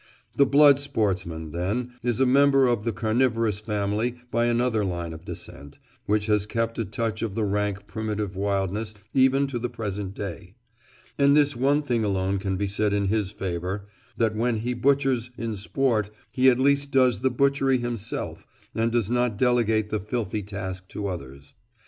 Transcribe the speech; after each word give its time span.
The 0.35 0.47
blood 0.47 0.79
sportsman, 0.79 1.51
then, 1.51 1.91
is 2.03 2.19
a 2.19 2.25
member 2.25 2.65
of 2.65 2.85
the 2.85 2.91
carnivorous 2.91 3.59
family 3.59 4.15
by 4.31 4.47
another 4.47 4.83
line 4.83 5.13
of 5.13 5.25
descent, 5.25 5.77
which 6.07 6.25
has 6.25 6.47
kept 6.47 6.79
a 6.79 6.85
touch 6.85 7.21
of 7.21 7.35
the 7.35 7.43
rank 7.45 7.85
primitive 7.85 8.35
wildness 8.35 8.95
even 9.13 9.45
to 9.45 9.59
the 9.59 9.69
present 9.69 10.15
day; 10.15 10.55
and 11.19 11.37
this 11.37 11.55
one 11.55 11.83
thing 11.83 12.03
alone 12.03 12.39
can 12.39 12.57
be 12.57 12.65
said 12.65 12.93
in 12.93 13.09
his 13.09 13.29
favour, 13.29 13.85
that 14.17 14.35
when 14.35 14.61
he 14.61 14.73
butchers 14.73 15.29
in 15.37 15.55
sport, 15.55 16.09
he 16.31 16.49
at 16.49 16.57
least 16.57 16.89
does 16.89 17.19
the 17.19 17.29
butchery 17.29 17.77
himself, 17.77 18.47
and 18.73 18.91
does 18.91 19.11
not 19.11 19.37
delegate 19.37 19.91
the 19.91 19.99
filthy 19.99 20.41
task 20.41 20.87
to 20.87 21.05
others. 21.05 21.53